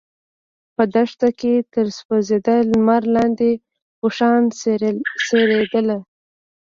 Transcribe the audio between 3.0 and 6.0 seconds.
لاندې اوښان څرېدل.